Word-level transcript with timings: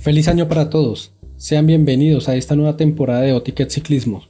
Feliz 0.00 0.28
año 0.28 0.46
para 0.46 0.70
todos. 0.70 1.12
Sean 1.36 1.66
bienvenidos 1.66 2.28
a 2.28 2.36
esta 2.36 2.54
nueva 2.54 2.76
temporada 2.76 3.22
de 3.22 3.32
Otiquet 3.32 3.68
Ciclismo. 3.68 4.22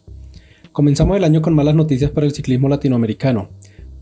Comenzamos 0.72 1.14
el 1.18 1.24
año 1.24 1.42
con 1.42 1.52
malas 1.52 1.74
noticias 1.74 2.10
para 2.10 2.24
el 2.24 2.32
ciclismo 2.32 2.70
latinoamericano. 2.70 3.50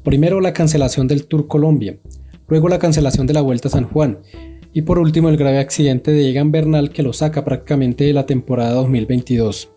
Primero 0.04 0.40
la 0.40 0.52
cancelación 0.52 1.08
del 1.08 1.26
Tour 1.26 1.48
Colombia, 1.48 1.98
luego 2.46 2.68
la 2.68 2.79
cancelación 2.79 3.27
de 3.27 3.34
la 3.34 3.41
Vuelta 3.41 3.66
a 3.66 3.73
San 3.73 3.88
Juan 3.88 4.20
y 4.73 4.82
por 4.82 5.00
último 5.00 5.29
el 5.29 5.37
grave 5.37 5.59
accidente 5.59 6.12
de 6.12 6.30
Egan 6.30 6.52
Bernal 6.52 6.91
que 6.91 7.02
lo 7.02 7.12
saca 7.12 7.45
prácticamente 7.45 8.05
de 8.05 8.12
la 8.12 8.27
temporada 8.27 8.70
2022. 8.74 9.69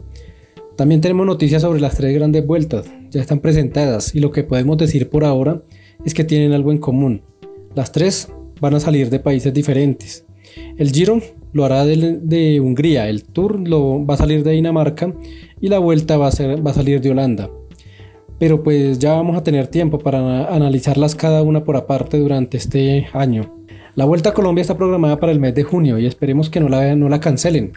También 0.75 1.01
tenemos 1.01 1.25
noticias 1.25 1.63
sobre 1.63 1.81
las 1.81 1.97
tres 1.97 2.13
grandes 2.13 2.45
vueltas, 2.45 2.85
ya 3.09 3.19
están 3.19 3.39
presentadas 3.39 4.13
y 4.13 4.19
lo 4.19 4.31
que 4.31 4.43
podemos 4.43 4.77
decir 4.77 5.09
por 5.09 5.25
ahora 5.25 5.63
es 6.05 6.13
que 6.13 6.23
tienen 6.23 6.53
algo 6.53 6.71
en 6.71 6.77
común. 6.77 7.23
Las 7.73 7.91
tres 7.91 8.29
van 8.61 8.75
a 8.75 8.79
salir 8.79 9.09
de 9.09 9.19
países 9.19 9.51
diferentes. 9.55 10.25
El 10.77 10.91
Giro 10.91 11.19
lo 11.53 11.65
hará 11.65 11.85
de, 11.85 12.59
Hungría, 12.59 13.09
el 13.09 13.23
Tour 13.23 13.67
lo 13.67 14.05
va 14.05 14.13
a 14.13 14.17
salir 14.17 14.43
de 14.43 14.51
Dinamarca 14.51 15.13
y 15.59 15.67
la 15.67 15.79
Vuelta 15.79 16.17
va 16.17 16.27
a, 16.27 16.31
salir 16.31 17.01
de 17.01 17.11
Holanda. 17.11 17.49
Pero 18.37 18.63
pues 18.63 18.99
ya 18.99 19.13
vamos 19.13 19.37
a 19.37 19.43
tener 19.43 19.67
tiempo 19.67 19.99
para 19.99 20.47
analizarlas 20.53 21.15
cada 21.15 21.41
una 21.41 21.63
por 21.63 21.75
aparte 21.75 22.17
durante 22.17 22.57
este 22.57 23.07
año. 23.13 23.53
La 23.95 24.05
Vuelta 24.05 24.29
a 24.29 24.33
Colombia 24.33 24.61
está 24.61 24.77
programada 24.77 25.19
para 25.19 25.31
el 25.31 25.39
mes 25.39 25.55
de 25.55 25.63
junio 25.63 25.99
y 25.99 26.05
esperemos 26.05 26.49
que 26.49 26.59
no 26.59 26.69
la, 26.69 26.95
no 26.95 27.09
la 27.09 27.19
cancelen 27.19 27.73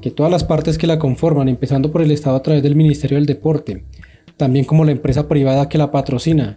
que 0.00 0.10
todas 0.10 0.32
las 0.32 0.44
partes 0.44 0.78
que 0.78 0.86
la 0.86 0.98
conforman, 0.98 1.48
empezando 1.48 1.90
por 1.92 2.02
el 2.02 2.10
Estado 2.10 2.36
a 2.36 2.42
través 2.42 2.62
del 2.62 2.76
Ministerio 2.76 3.16
del 3.16 3.26
Deporte, 3.26 3.84
también 4.36 4.64
como 4.64 4.84
la 4.84 4.92
empresa 4.92 5.28
privada 5.28 5.68
que 5.68 5.78
la 5.78 5.90
patrocina, 5.90 6.56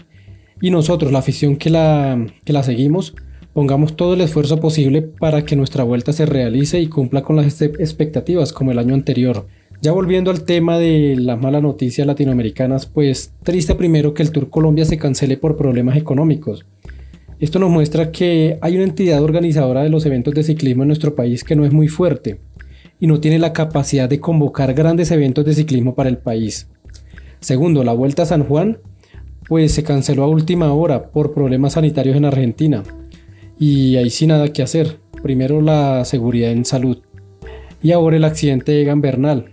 y 0.62 0.72
nosotros, 0.72 1.12
la 1.12 1.20
afición 1.20 1.58
que 1.58 1.70
la, 1.70 2.26
que 2.46 2.54
la 2.54 2.64
seguimos, 2.64 3.16
pongamos 3.54 3.96
todo 3.96 4.16
el 4.16 4.22
esfuerzo 4.22 4.60
posible 4.60 5.02
para 5.02 5.46
que 5.46 5.56
nuestra 5.56 5.84
vuelta 5.84 6.12
se 6.12 6.26
realice 6.26 6.80
y 6.80 6.88
cumpla 6.88 7.22
con 7.22 7.36
las 7.36 7.62
expectativas 7.62 8.52
como 8.52 8.72
el 8.72 8.80
año 8.80 8.96
anterior. 8.96 9.48
Ya 9.82 9.92
volviendo 9.92 10.32
al 10.32 10.44
tema 10.44 10.80
de 10.80 11.16
las 11.18 11.40
malas 11.40 11.62
noticias 11.62 12.08
latinoamericanas, 12.08 12.86
pues 12.86 13.34
triste 13.44 13.76
primero 13.76 14.14
que 14.14 14.24
el 14.24 14.32
Tour 14.32 14.50
Colombia 14.50 14.86
se 14.86 14.98
cancele 14.98 15.38
por 15.38 15.58
problemas 15.58 15.98
económicos. 15.98 16.66
Esto 17.40 17.60
nos 17.60 17.70
muestra 17.70 18.12
que 18.12 18.58
hay 18.62 18.76
una 18.76 18.86
entidad 18.86 19.22
organizadora 19.22 19.84
de 19.84 19.90
los 19.90 20.06
eventos 20.06 20.34
de 20.34 20.44
ciclismo 20.44 20.84
en 20.84 20.88
nuestro 20.88 21.16
país 21.16 21.44
que 21.44 21.56
no 21.56 21.66
es 21.66 21.74
muy 21.74 21.90
fuerte 21.90 22.40
y 23.00 23.08
no 23.08 23.20
tiene 23.20 23.40
la 23.40 23.52
capacidad 23.52 24.08
de 24.08 24.22
convocar 24.22 24.74
grandes 24.74 25.12
eventos 25.12 25.44
de 25.44 25.54
ciclismo 25.54 25.94
para 25.94 26.10
el 26.10 26.18
país. 26.18 26.70
Segundo, 27.42 27.84
la 27.84 27.92
Vuelta 27.92 28.24
a 28.24 28.26
San 28.26 28.46
Juan, 28.46 28.78
pues 29.50 29.74
se 29.74 29.84
canceló 29.84 30.24
a 30.24 30.28
última 30.28 30.74
hora 30.74 31.12
por 31.12 31.34
problemas 31.34 31.74
sanitarios 31.74 32.16
en 32.16 32.24
Argentina. 32.24 32.84
Y 33.60 33.96
ahí 33.98 34.10
sí 34.10 34.28
nada 34.28 34.52
que 34.52 34.62
hacer. 34.62 35.00
Primero 35.22 35.62
la 35.62 36.04
seguridad 36.06 36.52
en 36.52 36.66
salud. 36.66 37.00
Y 37.82 37.92
ahora 37.92 38.18
el 38.18 38.24
accidente 38.24 38.72
de 38.72 38.82
Egan 38.82 39.02
Bernal. 39.02 39.50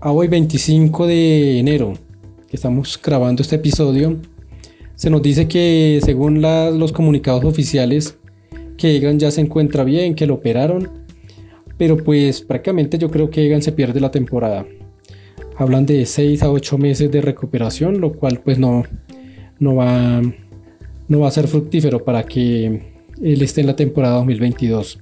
A 0.00 0.12
hoy 0.12 0.28
25 0.28 1.06
de 1.06 1.58
enero, 1.58 1.94
que 2.48 2.56
estamos 2.56 2.98
grabando 3.02 3.42
este 3.42 3.56
episodio, 3.56 4.16
se 4.94 5.10
nos 5.10 5.22
dice 5.22 5.48
que 5.48 6.00
según 6.02 6.40
los 6.40 6.92
comunicados 6.92 7.44
oficiales, 7.44 8.16
que 8.76 8.96
Egan 8.96 9.18
ya 9.18 9.30
se 9.30 9.40
encuentra 9.40 9.84
bien, 9.84 10.14
que 10.14 10.26
lo 10.26 10.34
operaron 10.34 11.00
pero 11.80 11.96
pues 11.96 12.42
prácticamente 12.42 12.98
yo 12.98 13.10
creo 13.10 13.30
que 13.30 13.46
Egan 13.46 13.62
se 13.62 13.72
pierde 13.72 14.00
la 14.00 14.10
temporada. 14.10 14.66
Hablan 15.56 15.86
de 15.86 16.04
6 16.04 16.42
a 16.42 16.50
8 16.50 16.76
meses 16.76 17.10
de 17.10 17.22
recuperación, 17.22 18.02
lo 18.02 18.12
cual 18.12 18.42
pues 18.44 18.58
no, 18.58 18.82
no, 19.58 19.76
va, 19.76 20.20
no 21.08 21.20
va 21.20 21.28
a 21.28 21.30
ser 21.30 21.48
fructífero 21.48 22.04
para 22.04 22.24
que 22.24 22.99
él 23.22 23.42
esté 23.42 23.60
en 23.60 23.66
la 23.68 23.76
temporada 23.76 24.16
2022. 24.16 25.00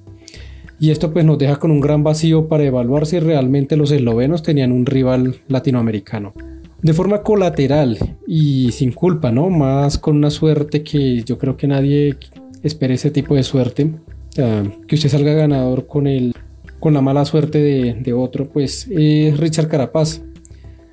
Y 0.80 0.90
esto 0.90 1.12
pues 1.12 1.24
nos 1.24 1.38
deja 1.38 1.56
con 1.56 1.70
un 1.70 1.80
gran 1.80 2.04
vacío 2.04 2.48
para 2.48 2.64
evaluar 2.64 3.06
si 3.06 3.18
realmente 3.18 3.76
los 3.76 3.90
eslovenos 3.90 4.42
tenían 4.42 4.70
un 4.70 4.86
rival 4.86 5.40
latinoamericano. 5.48 6.34
De 6.80 6.92
forma 6.92 7.22
colateral 7.22 7.98
y 8.26 8.70
sin 8.70 8.92
culpa, 8.92 9.32
¿no? 9.32 9.50
Más 9.50 9.98
con 9.98 10.16
una 10.16 10.30
suerte 10.30 10.84
que 10.84 11.24
yo 11.24 11.36
creo 11.36 11.56
que 11.56 11.66
nadie 11.66 12.16
espera 12.62 12.94
ese 12.94 13.10
tipo 13.10 13.34
de 13.34 13.42
suerte. 13.42 13.90
que 14.34 14.94
usted 14.94 15.08
salga 15.08 15.32
ganador 15.32 15.86
con 15.86 16.06
el 16.06 16.32
con 16.78 16.94
la 16.94 17.00
mala 17.00 17.24
suerte 17.24 17.58
de, 17.58 18.12
otro, 18.12 18.48
pues 18.48 18.86
es 18.90 19.36
Richard 19.36 19.68
Carapaz. 19.68 20.22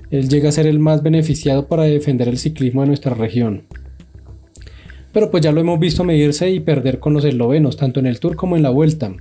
Él 0.10 0.30
llega 0.30 0.50
a 0.50 0.52
ser 0.52 0.68
el 0.68 0.80
más 0.80 1.04
beneficiado 1.04 1.68
para 1.68 1.84
defender 1.84 2.28
el 2.28 2.38
ciclismo 2.38 2.82
de 2.82 2.88
nuestra 2.88 3.14
región. 3.14 3.64
Pero 5.16 5.32
pues 5.32 5.42
ya 5.42 5.54
lo 5.54 5.62
hemos 5.62 5.80
visto 5.80 6.04
medirse 6.04 6.52
y 6.52 6.60
perder 6.60 7.00
con 7.00 7.14
los 7.14 7.24
eslovenos, 7.24 7.78
tanto 7.78 8.02
en 8.02 8.06
el 8.06 8.20
Tour 8.20 8.36
como 8.36 8.58
en 8.58 8.64
la 8.64 8.70
Vuelta. 8.70 9.14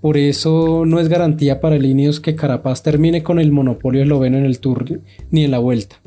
Por 0.00 0.16
eso 0.16 0.84
no 0.86 0.98
es 0.98 1.10
garantía 1.10 1.60
para 1.60 1.76
el 1.76 1.84
Ineos 1.84 2.20
que 2.20 2.34
Carapaz 2.34 2.82
termine 2.82 3.22
con 3.22 3.38
el 3.38 3.52
monopolio 3.52 4.02
esloveno 4.02 4.38
en 4.38 4.46
el 4.46 4.60
Tour 4.60 5.02
ni 5.30 5.44
en 5.44 5.50
la 5.50 5.58
Vuelta. 5.58 6.00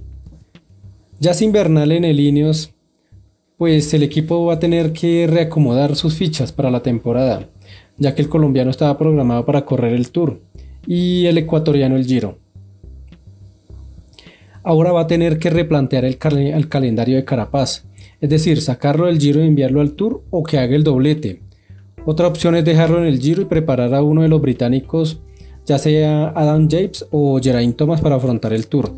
Ya 1.19 1.35
sin 1.35 1.51
Bernal 1.51 1.91
en 1.91 2.05
el 2.05 2.19
Ineos, 2.19 2.73
pues 3.57 3.93
el 3.93 4.01
equipo 4.01 4.45
va 4.45 4.55
a 4.55 4.59
tener 4.59 4.93
que 4.93 5.27
reacomodar 5.27 5.95
sus 5.95 6.15
fichas 6.15 6.51
para 6.51 6.71
la 6.71 6.81
temporada 6.81 7.47
ya 7.97 8.15
que 8.15 8.21
el 8.21 8.29
colombiano 8.29 8.71
estaba 8.71 8.97
programado 8.97 9.45
para 9.45 9.65
correr 9.65 9.93
el 9.93 10.11
Tour 10.11 10.41
y 10.87 11.25
el 11.27 11.37
ecuatoriano 11.37 11.95
el 11.95 12.05
Giro. 12.05 12.39
Ahora 14.63 14.91
va 14.93 15.01
a 15.01 15.07
tener 15.07 15.39
que 15.39 15.49
replantear 15.49 16.05
el, 16.05 16.17
calendario 16.17 17.17
de 17.17 17.25
Carapaz, 17.25 17.83
es 18.23 18.29
decir, 18.29 18.61
sacarlo 18.61 19.07
del 19.07 19.19
Giro 19.19 19.43
y 19.43 19.47
enviarlo 19.47 19.81
al 19.81 19.91
Tour 19.91 20.23
o 20.29 20.43
que 20.43 20.57
haga 20.57 20.75
el 20.75 20.85
doblete. 20.85 21.41
Otra 22.05 22.27
opción 22.27 22.55
es 22.55 22.63
dejarlo 22.63 22.97
en 22.97 23.05
el 23.05 23.19
Giro 23.19 23.41
y 23.41 23.45
preparar 23.45 23.93
a 23.93 24.01
uno 24.01 24.21
de 24.21 24.29
los 24.29 24.41
británicos, 24.41 25.19
ya 25.65 25.77
sea 25.77 26.29
Adam 26.29 26.69
James 26.71 27.05
o 27.11 27.39
Geraint 27.43 27.75
Thomas 27.75 27.99
para 27.99 28.15
afrontar 28.15 28.53
el 28.53 28.67
Tour. 28.67 28.93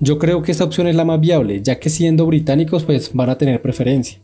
Yo 0.00 0.18
creo 0.18 0.42
que 0.42 0.50
esta 0.50 0.64
opción 0.64 0.88
es 0.88 0.96
la 0.96 1.04
más 1.04 1.20
viable, 1.20 1.62
ya 1.62 1.78
que 1.78 1.90
siendo 1.90 2.26
británicos 2.26 2.82
pues 2.82 3.12
van 3.14 3.30
a 3.30 3.38
tener 3.38 3.62
preferencia 3.62 4.20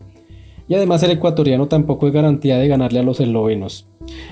y 0.68 0.74
además 0.74 1.02
el 1.02 1.12
ecuatoriano 1.12 1.68
tampoco 1.68 2.06
es 2.06 2.12
garantía 2.12 2.58
de 2.58 2.68
ganarle 2.68 2.98
a 2.98 3.02
los 3.02 3.20
eslovenos. 3.20 3.86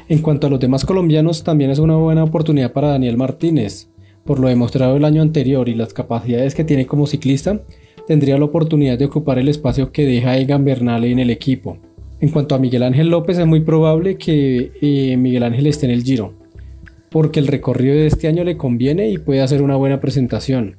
En 0.08 0.20
cuanto 0.20 0.46
a 0.46 0.50
los 0.50 0.60
demás 0.60 0.84
colombianos, 0.84 1.44
también 1.44 1.70
es 1.70 1.78
una 1.78 1.96
buena 1.96 2.24
oportunidad 2.24 2.72
para 2.72 2.88
Daniel 2.88 3.16
Martínez. 3.16 3.88
Por 4.24 4.40
lo 4.40 4.48
demostrado 4.48 4.96
el 4.96 5.04
año 5.04 5.22
anterior 5.22 5.68
y 5.68 5.74
las 5.74 5.92
capacidades 5.92 6.54
que 6.54 6.64
tiene 6.64 6.86
como 6.86 7.06
ciclista, 7.06 7.60
tendría 8.06 8.38
la 8.38 8.44
oportunidad 8.44 8.98
de 8.98 9.06
ocupar 9.06 9.38
el 9.38 9.48
espacio 9.48 9.92
que 9.92 10.04
deja 10.04 10.36
Egan 10.36 10.64
Bernal 10.64 11.04
en 11.04 11.18
el 11.18 11.30
equipo. 11.30 11.78
En 12.20 12.30
cuanto 12.30 12.54
a 12.54 12.58
Miguel 12.58 12.82
Ángel 12.82 13.10
López, 13.10 13.38
es 13.38 13.46
muy 13.46 13.60
probable 13.60 14.16
que 14.16 14.72
eh, 14.80 15.16
Miguel 15.16 15.42
Ángel 15.42 15.66
esté 15.66 15.86
en 15.86 15.92
el 15.92 16.04
Giro, 16.04 16.32
porque 17.10 17.40
el 17.40 17.46
recorrido 17.46 17.94
de 17.94 18.06
este 18.06 18.28
año 18.28 18.44
le 18.44 18.56
conviene 18.56 19.10
y 19.10 19.18
puede 19.18 19.42
hacer 19.42 19.62
una 19.62 19.76
buena 19.76 20.00
presentación. 20.00 20.76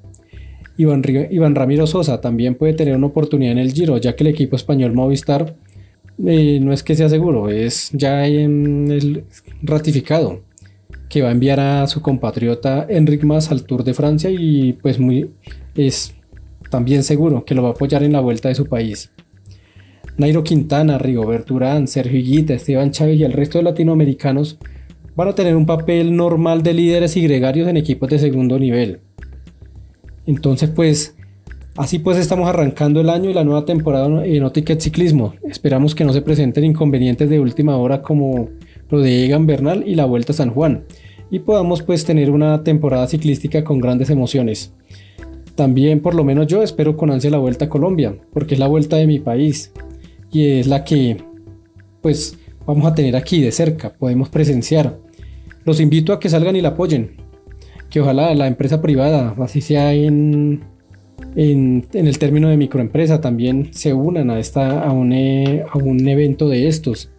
Iván, 0.77 1.55
Ramiro 1.55 1.87
Sosa 1.87 2.19
también 2.19 2.55
puede 2.55 2.73
tener 2.73 2.95
una 2.95 3.07
oportunidad 3.07 3.53
en 3.53 3.59
el 3.59 3.71
Giro, 3.71 3.97
ya 3.97 4.15
que 4.15 4.23
el 4.23 4.29
equipo 4.29 4.55
español 4.55 4.93
Movistar 4.93 5.55
eh, 6.25 6.59
no 6.61 6.73
es 6.73 6.83
que 6.83 6.95
sea 6.95 7.09
seguro, 7.09 7.49
es 7.49 7.91
ya 7.93 8.27
el 8.27 9.23
ratificado 9.61 10.41
que 11.09 11.21
va 11.21 11.29
a 11.29 11.31
enviar 11.31 11.59
a 11.59 11.87
su 11.87 12.01
compatriota 12.01 12.85
Enric 12.89 13.23
Mas 13.23 13.51
al 13.51 13.63
Tour 13.63 13.83
de 13.83 13.93
Francia 13.93 14.29
y 14.29 14.73
pues 14.73 14.99
muy 14.99 15.29
es 15.75 16.13
también 16.69 17.03
seguro 17.03 17.45
que 17.45 17.55
lo 17.55 17.63
va 17.63 17.69
a 17.69 17.71
apoyar 17.71 18.03
en 18.03 18.13
la 18.13 18.19
vuelta 18.19 18.49
de 18.49 18.55
su 18.55 18.65
país. 18.65 19.11
Nairo 20.17 20.43
Quintana, 20.43 20.97
Rigobert 20.97 21.49
Urán, 21.51 21.87
Sergio 21.87 22.19
Higuita, 22.19 22.53
Esteban 22.53 22.91
Chávez 22.91 23.19
y 23.19 23.23
el 23.23 23.33
resto 23.33 23.57
de 23.57 23.65
latinoamericanos 23.65 24.57
van 25.15 25.27
a 25.27 25.35
tener 25.35 25.55
un 25.55 25.65
papel 25.65 26.15
normal 26.15 26.63
de 26.63 26.73
líderes 26.73 27.17
y 27.17 27.21
gregarios 27.21 27.67
en 27.67 27.77
equipos 27.77 28.09
de 28.09 28.19
segundo 28.19 28.59
nivel. 28.59 28.99
Entonces, 30.25 30.69
pues, 30.69 31.15
así 31.75 31.99
pues 31.99 32.17
estamos 32.17 32.47
arrancando 32.47 33.01
el 33.01 33.09
año 33.09 33.29
y 33.29 33.33
la 33.33 33.43
nueva 33.43 33.65
temporada 33.65 34.25
en 34.25 34.43
Otiquet 34.43 34.79
Ciclismo. 34.79 35.35
Esperamos 35.47 35.95
que 35.95 36.05
no 36.05 36.13
se 36.13 36.22
presenten 36.22 36.63
inconvenientes 36.63 37.29
de 37.29 37.40
última 37.40 37.78
hora 37.78 38.01
como 38.01 38.49
lo 38.90 38.99
de 38.99 39.25
Egan 39.25 39.45
Bernal 39.45 39.84
y 39.85 39.95
la 39.95 40.05
Vuelta 40.05 40.34
a 40.34 40.35
San 40.35 40.51
Juan 40.51 40.85
y 41.29 41.40
podamos 41.40 41.81
pues 41.81 42.05
tener 42.05 42.29
una 42.29 42.63
temporada 42.63 43.07
ciclística 43.07 43.63
con 43.63 43.79
grandes 43.79 44.09
emociones. 44.09 44.73
También 45.55 46.02
por 46.02 46.16
lo 46.16 46.23
menos 46.23 46.47
yo 46.47 46.61
espero 46.61 46.97
con 46.97 47.11
ansia 47.11 47.31
la 47.31 47.37
Vuelta 47.37 47.66
a 47.66 47.69
Colombia, 47.69 48.16
porque 48.34 48.55
es 48.55 48.59
la 48.59 48.67
vuelta 48.67 48.97
de 48.97 49.07
mi 49.07 49.19
país 49.19 49.72
y 50.31 50.47
es 50.47 50.67
la 50.67 50.84
que 50.84 51.17
pues 52.02 52.37
vamos 52.66 52.85
a 52.85 52.93
tener 52.93 53.16
aquí 53.16 53.41
de 53.41 53.52
cerca, 53.52 53.93
podemos 53.93 54.29
presenciar. 54.29 54.99
Los 55.63 55.79
invito 55.79 56.13
a 56.13 56.19
que 56.19 56.29
salgan 56.29 56.55
y 56.55 56.61
la 56.61 56.69
apoyen 56.69 57.25
que 57.90 58.02
ojalá 58.02 58.34
la 58.35 58.47
empresa 58.47 58.81
privada, 58.81 59.35
así 59.40 59.61
sea 59.61 59.93
en, 59.93 60.66
en, 61.35 61.87
el 61.93 62.19
término 62.19 62.49
de 62.49 62.57
microempresa, 62.57 63.22
también 63.22 63.69
se 63.72 63.93
unan 63.93 64.29
a, 64.29 64.40
esta, 64.40 64.81
a, 64.81 64.91
un, 64.91 65.13
e, 65.13 65.63
a 65.72 65.78
un 65.78 66.05
evento 66.07 66.49
de 66.49 66.67
estos. 66.67 67.09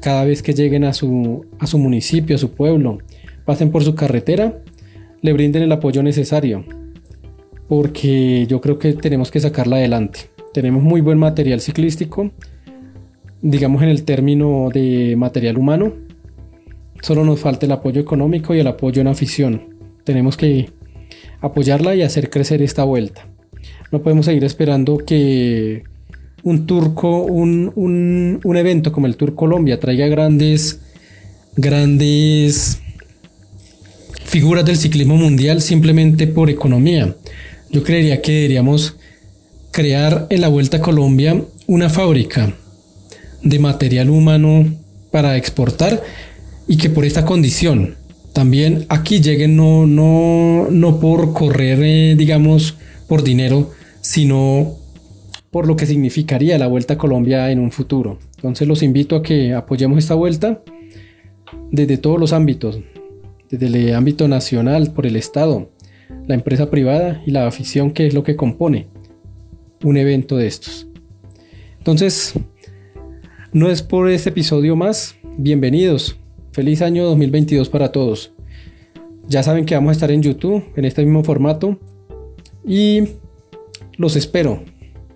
Cada 0.00 0.24
vez 0.24 0.42
que 0.42 0.52
lleguen 0.52 0.84
a 0.84 0.92
su, 0.92 1.46
a 1.58 1.66
su 1.66 1.78
municipio, 1.78 2.36
a 2.36 2.38
su 2.38 2.50
pueblo, 2.50 2.98
pasen 3.46 3.70
por 3.70 3.82
su 3.82 3.94
carretera, 3.94 4.58
le 5.22 5.32
brinden 5.32 5.62
el 5.62 5.72
apoyo 5.72 6.02
necesario, 6.02 6.64
porque 7.68 8.46
yo 8.48 8.60
creo 8.60 8.78
que 8.78 8.92
tenemos 8.92 9.30
que 9.30 9.40
sacarla 9.40 9.76
adelante. 9.76 10.30
Tenemos 10.52 10.82
muy 10.82 11.00
buen 11.00 11.18
material 11.18 11.60
ciclístico, 11.60 12.30
digamos 13.40 13.82
en 13.82 13.88
el 13.88 14.04
término 14.04 14.68
de 14.72 15.14
material 15.16 15.58
humano, 15.58 15.92
Solo 17.02 17.24
nos 17.24 17.40
falta 17.40 17.66
el 17.66 17.72
apoyo 17.72 18.00
económico 18.00 18.54
y 18.54 18.60
el 18.60 18.66
apoyo 18.68 19.00
en 19.00 19.08
afición. 19.08 19.74
Tenemos 20.04 20.36
que 20.36 20.70
apoyarla 21.40 21.96
y 21.96 22.02
hacer 22.02 22.30
crecer 22.30 22.62
esta 22.62 22.84
vuelta. 22.84 23.26
No 23.90 24.02
podemos 24.02 24.26
seguir 24.26 24.44
esperando 24.44 24.98
que 24.98 25.82
un 26.44 26.64
turco, 26.64 27.24
un, 27.24 27.72
un 28.44 28.56
evento 28.56 28.92
como 28.92 29.08
el 29.08 29.16
Tour 29.16 29.34
Colombia 29.34 29.80
traiga 29.80 30.06
grandes, 30.06 30.80
grandes 31.56 32.80
figuras 34.24 34.64
del 34.64 34.76
ciclismo 34.76 35.16
mundial 35.16 35.60
simplemente 35.60 36.28
por 36.28 36.50
economía. 36.50 37.16
Yo 37.72 37.82
creería 37.82 38.20
que 38.20 38.32
deberíamos 38.32 38.96
crear 39.70 40.26
en 40.28 40.42
la 40.42 40.48
Vuelta 40.48 40.76
a 40.76 40.82
Colombia 40.82 41.42
una 41.66 41.88
fábrica 41.88 42.54
de 43.42 43.58
material 43.58 44.10
humano 44.10 44.66
para 45.10 45.38
exportar 45.38 46.02
y 46.68 46.76
que 46.76 46.90
por 46.90 47.06
esta 47.06 47.24
condición 47.24 47.96
también 48.34 48.84
aquí 48.90 49.22
lleguen 49.22 49.56
no, 49.56 49.86
no, 49.86 50.68
no 50.70 51.00
por 51.00 51.32
correr, 51.32 51.82
eh, 51.82 52.14
digamos, 52.14 52.76
por 53.08 53.22
dinero, 53.22 53.70
sino 54.02 54.76
por 55.50 55.66
lo 55.66 55.74
que 55.74 55.86
significaría 55.86 56.58
la 56.58 56.66
Vuelta 56.66 56.94
a 56.94 56.98
Colombia 56.98 57.50
en 57.50 57.58
un 57.58 57.72
futuro. 57.72 58.18
Entonces 58.36 58.68
los 58.68 58.82
invito 58.82 59.16
a 59.16 59.22
que 59.22 59.54
apoyemos 59.54 59.98
esta 59.98 60.14
vuelta 60.14 60.62
desde 61.70 61.96
todos 61.96 62.20
los 62.20 62.34
ámbitos, 62.34 62.80
desde 63.50 63.66
el 63.66 63.94
ámbito 63.94 64.28
nacional, 64.28 64.92
por 64.92 65.06
el 65.06 65.16
Estado, 65.16 65.70
la 66.26 66.34
empresa 66.34 66.70
privada 66.70 67.22
y 67.26 67.30
la 67.30 67.46
afición 67.46 67.92
que 67.92 68.06
es 68.06 68.14
lo 68.14 68.22
que 68.22 68.36
compone 68.36 68.88
un 69.82 69.96
evento 69.96 70.36
de 70.36 70.46
estos. 70.46 70.86
Entonces, 71.78 72.34
no 73.52 73.68
es 73.68 73.82
por 73.82 74.08
este 74.08 74.30
episodio 74.30 74.76
más, 74.76 75.16
bienvenidos, 75.36 76.16
feliz 76.52 76.82
año 76.82 77.04
2022 77.04 77.68
para 77.68 77.92
todos. 77.92 78.32
Ya 79.28 79.42
saben 79.42 79.64
que 79.64 79.74
vamos 79.74 79.90
a 79.90 79.92
estar 79.92 80.10
en 80.10 80.22
YouTube 80.22 80.64
en 80.76 80.84
este 80.84 81.04
mismo 81.04 81.24
formato 81.24 81.78
y 82.66 83.08
los 83.96 84.16
espero 84.16 84.62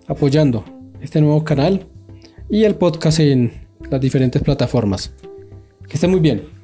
apoyando 0.07 0.65
este 1.01 1.21
nuevo 1.21 1.43
canal 1.43 1.85
y 2.49 2.63
el 2.63 2.75
podcast 2.75 3.19
en 3.19 3.51
las 3.89 4.01
diferentes 4.01 4.41
plataformas. 4.41 5.13
Que 5.87 5.95
estén 5.95 6.11
muy 6.11 6.19
bien. 6.19 6.56